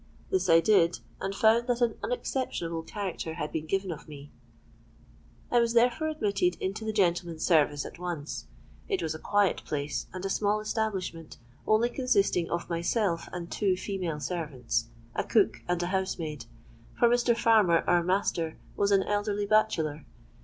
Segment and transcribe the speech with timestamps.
[0.31, 4.31] This I did, and found that an unexceptionable character had been given of me.
[5.51, 8.47] I was therefore admitted into the gentleman's service at once.
[8.89, 11.37] It was a quiet place, and a small establishment,
[11.67, 16.47] only consisting of myself and two female servants—a cook and housemaid;
[16.97, 17.37] for Mr.
[17.37, 20.07] Farmer, our master, was an elderly bachelor.